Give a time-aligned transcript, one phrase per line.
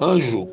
[0.00, 0.48] Anjo,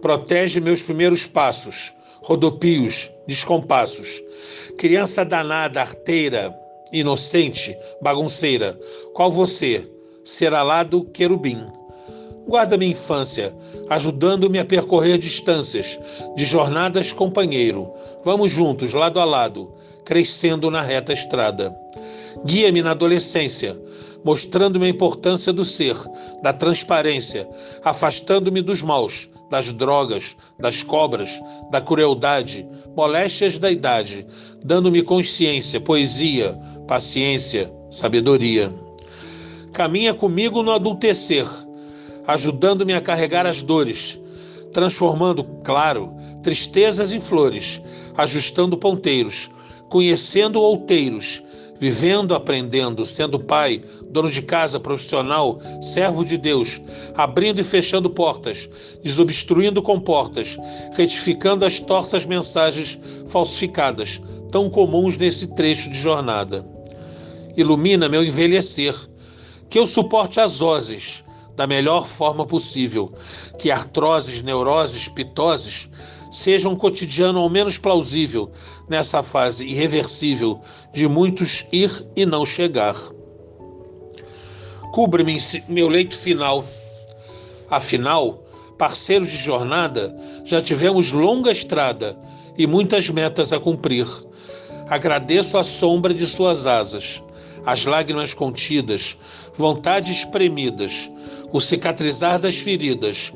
[0.00, 1.92] protege meus primeiros passos,
[2.22, 4.22] rodopios, descompassos.
[4.78, 6.54] Criança danada, arteira,
[6.92, 8.78] inocente, bagunceira,
[9.14, 9.84] qual você,
[10.24, 11.58] será lá do querubim.
[12.46, 13.54] Guarda minha infância,
[13.88, 15.98] ajudando-me a percorrer distâncias,
[16.36, 17.92] de jornadas companheiro.
[18.24, 19.72] Vamos juntos, lado a lado,
[20.04, 21.74] crescendo na reta estrada.
[22.44, 23.78] Guia-me na adolescência,
[24.24, 25.96] mostrando-me a importância do ser,
[26.42, 27.48] da transparência,
[27.84, 32.66] afastando-me dos maus, das drogas, das cobras, da crueldade,
[32.96, 34.26] moléstias da idade,
[34.64, 38.72] dando-me consciência, poesia, paciência, sabedoria.
[39.72, 41.46] Caminha comigo no adultecer,
[42.26, 44.18] ajudando-me a carregar as dores,
[44.72, 46.12] transformando, claro,
[46.42, 47.80] tristezas em flores,
[48.16, 49.50] ajustando ponteiros,
[49.88, 51.42] conhecendo outeiros,
[51.78, 56.80] vivendo, aprendendo, sendo pai, dono de casa, profissional, servo de Deus,
[57.14, 58.68] abrindo e fechando portas,
[59.02, 60.56] desobstruindo comportas,
[60.92, 66.64] retificando as tortas mensagens falsificadas, tão comuns nesse trecho de jornada.
[67.56, 68.94] Ilumina meu envelhecer,
[69.68, 71.24] que eu suporte as ozes
[71.56, 73.12] da melhor forma possível,
[73.58, 75.88] que artroses, neuroses, pitoses
[76.30, 78.50] seja um cotidiano ao menos plausível
[78.88, 80.60] nessa fase irreversível
[80.92, 82.96] de muitos ir e não chegar.
[84.92, 86.64] Cubra-me meu leito final.
[87.70, 88.42] Afinal,
[88.78, 90.14] parceiros de jornada,
[90.44, 92.18] já tivemos longa estrada
[92.56, 94.06] e muitas metas a cumprir.
[94.88, 97.22] Agradeço a sombra de suas asas,
[97.64, 99.16] as lágrimas contidas,
[99.56, 101.10] vontades espremidas,
[101.52, 103.32] o cicatrizar das feridas,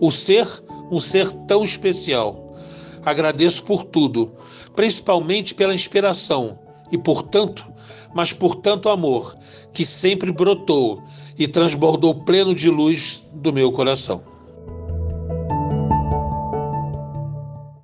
[0.00, 0.46] o ser
[0.90, 2.56] um ser tão especial.
[3.04, 4.32] Agradeço por tudo,
[4.74, 6.58] principalmente pela inspiração
[6.90, 7.64] e, portanto,
[8.14, 9.36] mas por tanto amor
[9.72, 11.02] que sempre brotou
[11.38, 14.35] e transbordou pleno de luz do meu coração.